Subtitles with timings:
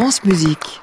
[0.00, 0.80] France Musique.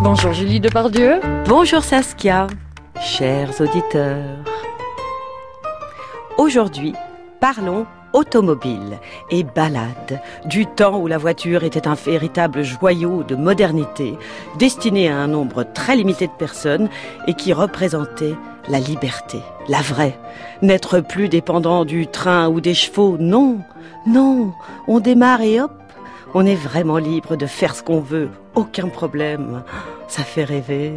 [0.00, 1.18] Bonjour Julie Depardieu.
[1.44, 2.46] Bonjour Saskia,
[3.00, 4.44] chers auditeurs.
[6.38, 6.94] Aujourd'hui,
[7.40, 7.84] parlons
[8.16, 8.98] automobile
[9.30, 14.18] et balade, du temps où la voiture était un véritable joyau de modernité,
[14.58, 16.88] destiné à un nombre très limité de personnes
[17.26, 18.34] et qui représentait
[18.68, 20.18] la liberté, la vraie.
[20.62, 23.58] N'être plus dépendant du train ou des chevaux, non,
[24.06, 24.52] non,
[24.88, 25.72] on démarre et hop,
[26.32, 29.62] on est vraiment libre de faire ce qu'on veut, aucun problème.
[30.08, 30.92] Ça fait rêver.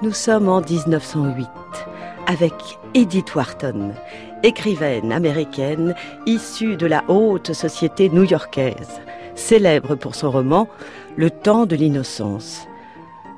[0.00, 1.46] Nous sommes en 1908
[2.26, 2.54] avec
[2.94, 3.92] Edith Wharton,
[4.42, 5.94] écrivaine américaine
[6.26, 9.00] issue de la haute société new-yorkaise,
[9.34, 10.68] célèbre pour son roman
[11.16, 12.66] Le temps de l'innocence.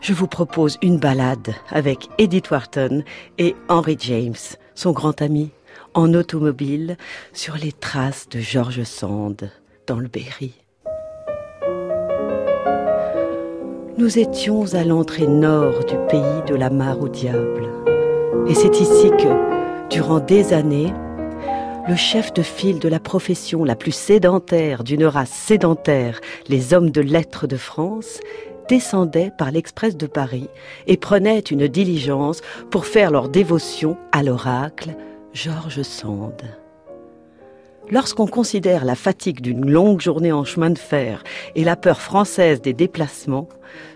[0.01, 3.02] Je vous propose une balade avec Edith Wharton
[3.39, 4.34] et Henry James,
[4.75, 5.51] son grand ami,
[5.95, 6.97] en automobile
[7.33, 9.51] sur les traces de George Sand
[9.87, 10.53] dans le Berry.
[13.97, 17.94] Nous étions à l'entrée nord du pays de la mare au diable.
[18.47, 20.93] Et c'est ici que, durant des années,
[21.89, 26.91] le chef de file de la profession la plus sédentaire d'une race sédentaire, les hommes
[26.91, 28.21] de lettres de France,
[28.69, 30.49] descendait par l'Express de Paris
[30.87, 32.41] et prenait une diligence
[32.71, 34.95] pour faire leur dévotion à l'oracle
[35.33, 36.43] Georges Sand.
[37.91, 41.23] Lorsqu'on considère la fatigue d'une longue journée en chemin de fer
[41.55, 43.49] et la peur française des déplacements,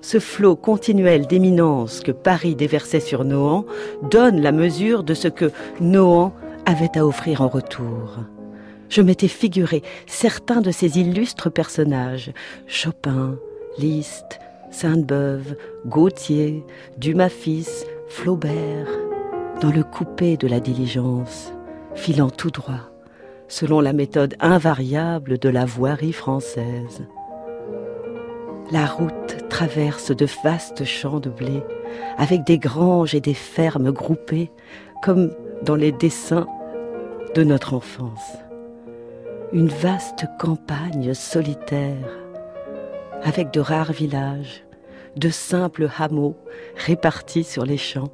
[0.02, 3.64] ce flot continuel d'éminence que Paris déversait sur Nohant
[4.10, 5.50] donne la mesure de ce que
[5.80, 6.34] Nohant
[6.66, 8.18] avait à offrir en retour.
[8.90, 12.32] Je m'étais figuré certains de ces illustres personnages,
[12.66, 13.36] Chopin,
[13.78, 14.38] Liszt,
[14.70, 16.62] Sainte-Beuve, Gautier,
[16.98, 18.88] Dumas-Fils, Flaubert,
[19.62, 21.52] dans le coupé de la diligence,
[21.94, 22.90] filant tout droit
[23.48, 27.06] selon la méthode invariable de la voirie française.
[28.70, 31.62] La route traverse de vastes champs de blé,
[32.18, 34.50] avec des granges et des fermes groupées,
[35.02, 35.30] comme
[35.62, 36.46] dans les dessins
[37.34, 38.36] de notre enfance.
[39.52, 42.10] Une vaste campagne solitaire,
[43.22, 44.64] avec de rares villages,
[45.16, 46.36] de simples hameaux
[46.76, 48.12] répartis sur les champs.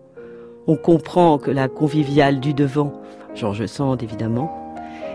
[0.68, 2.92] On comprend que la conviviale du devant,
[3.34, 4.63] Georges Sand évidemment,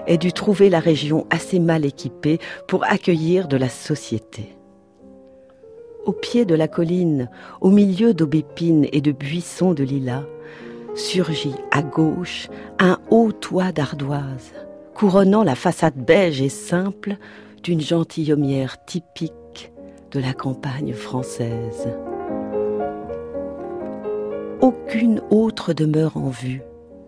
[0.10, 4.58] ait dû trouver la région assez mal équipée pour accueillir de la société.
[6.06, 7.30] Au pied de la colline,
[7.62, 10.26] au milieu d'aubépines et de buissons de lilas,
[10.96, 12.50] surgit à gauche
[12.80, 14.54] un haut toit d'ardoise,
[14.96, 17.16] couronnant la façade beige et simple
[17.64, 19.72] d'une gentilhommière typique
[20.12, 21.88] de la campagne française.
[24.62, 26.64] Aucune autre demeure en vue,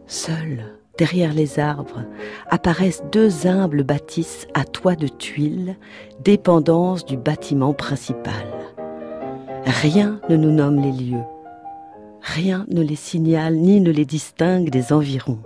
[0.06, 2.04] seule derrière les arbres,
[2.52, 5.76] apparaissent deux humbles bâtisses à toit de tuiles,
[6.24, 8.46] dépendance du bâtiment principal.
[9.66, 11.24] Rien ne nous nomme les lieux.
[12.22, 15.40] Rien ne les signale ni ne les distingue des environs.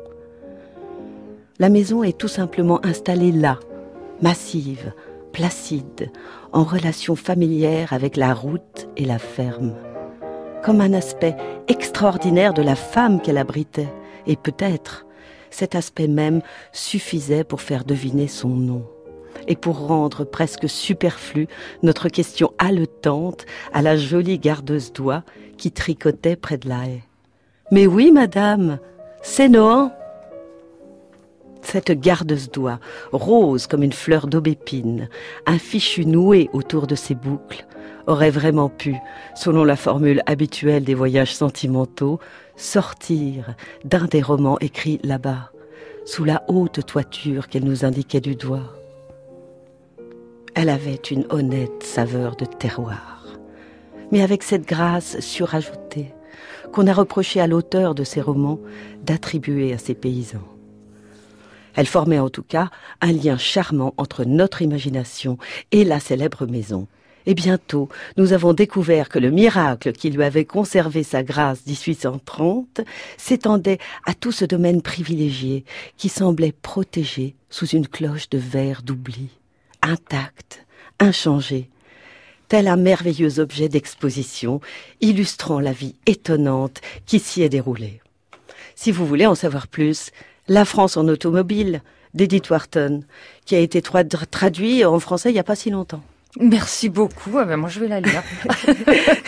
[1.57, 3.57] La maison est tout simplement installée là,
[4.21, 4.91] massive,
[5.31, 6.11] placide,
[6.51, 9.73] en relation familière avec la route et la ferme.
[10.65, 11.37] Comme un aspect
[11.69, 13.93] extraordinaire de la femme qu'elle abritait,
[14.27, 15.04] et peut-être
[15.55, 16.41] cet aspect même
[16.73, 18.85] suffisait pour faire deviner son nom
[19.47, 21.47] et pour rendre presque superflu
[21.81, 25.23] notre question haletante à la jolie gardeuse d'oie
[25.57, 27.03] qui tricotait près de la haie.
[27.71, 28.79] Mais oui, madame,
[29.21, 29.91] c'est Nohan.
[31.65, 32.79] Cette gardeuse d'oie,
[33.11, 35.09] rose comme une fleur d'aubépine,
[35.47, 37.65] un fichu noué autour de ses boucles,
[38.05, 38.95] aurait vraiment pu,
[39.35, 42.19] selon la formule habituelle des voyages sentimentaux,
[42.55, 45.51] sortir d'un des romans écrits là-bas,
[46.05, 48.71] sous la haute toiture qu'elle nous indiquait du doigt.
[50.53, 53.25] Elle avait une honnête saveur de terroir,
[54.11, 56.13] mais avec cette grâce surajoutée
[56.71, 58.59] qu'on a reproché à l'auteur de ces romans
[59.03, 60.54] d'attribuer à ses paysans.
[61.75, 62.69] Elle formait en tout cas
[63.01, 65.37] un lien charmant entre notre imagination
[65.71, 66.87] et la célèbre maison,
[67.25, 72.81] et bientôt, nous avons découvert que le miracle qui lui avait conservé sa grâce 1830
[73.17, 75.65] s'étendait à tout ce domaine privilégié
[75.97, 79.29] qui semblait protégé sous une cloche de verre d'oubli,
[79.81, 80.65] intact,
[80.99, 81.69] inchangé,
[82.47, 84.61] tel un merveilleux objet d'exposition
[85.01, 88.01] illustrant la vie étonnante qui s'y est déroulée.
[88.75, 90.11] Si vous voulez en savoir plus,
[90.47, 91.81] La France en automobile
[92.13, 93.01] d'Edith Wharton,
[93.45, 96.01] qui a été traduit en français il n'y a pas si longtemps.
[96.39, 97.37] Merci beaucoup.
[97.37, 98.21] Ah ben moi, je vais la lire.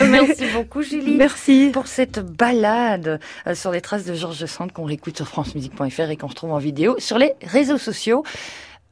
[0.00, 1.16] Merci beaucoup, Julie.
[1.16, 1.70] Merci.
[1.72, 6.16] Pour cette balade euh, sur les traces de Georges Sand qu'on réécoute sur francemusique.fr et
[6.16, 8.24] qu'on retrouve en vidéo sur les réseaux sociaux.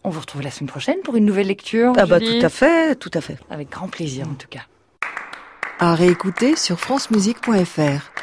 [0.02, 1.92] On vous retrouve la semaine prochaine pour une nouvelle lecture.
[1.96, 3.36] Ah bah tout à fait, tout à fait.
[3.50, 4.62] Avec grand plaisir en tout cas.
[5.78, 8.15] À réécouter sur francemusique.fr.